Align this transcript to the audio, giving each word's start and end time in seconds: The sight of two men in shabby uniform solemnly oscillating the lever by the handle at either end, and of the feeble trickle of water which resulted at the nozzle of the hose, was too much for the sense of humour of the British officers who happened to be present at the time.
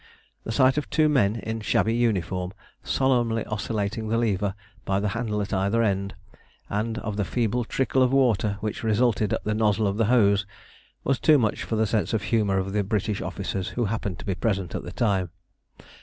The 0.45 0.51
sight 0.51 0.79
of 0.79 0.89
two 0.89 1.07
men 1.07 1.35
in 1.35 1.61
shabby 1.61 1.93
uniform 1.93 2.53
solemnly 2.81 3.45
oscillating 3.45 4.07
the 4.07 4.17
lever 4.17 4.55
by 4.83 4.99
the 4.99 5.09
handle 5.09 5.43
at 5.43 5.53
either 5.53 5.83
end, 5.83 6.15
and 6.71 6.97
of 6.97 7.17
the 7.17 7.23
feeble 7.23 7.63
trickle 7.63 8.01
of 8.01 8.11
water 8.11 8.57
which 8.61 8.81
resulted 8.81 9.31
at 9.31 9.43
the 9.43 9.53
nozzle 9.53 9.85
of 9.85 9.97
the 9.97 10.05
hose, 10.05 10.47
was 11.03 11.19
too 11.19 11.37
much 11.37 11.61
for 11.61 11.75
the 11.75 11.85
sense 11.85 12.13
of 12.15 12.23
humour 12.23 12.57
of 12.57 12.73
the 12.73 12.83
British 12.83 13.21
officers 13.21 13.67
who 13.67 13.85
happened 13.85 14.17
to 14.17 14.25
be 14.25 14.33
present 14.33 14.73
at 14.73 14.81
the 14.81 14.91
time. 14.91 15.29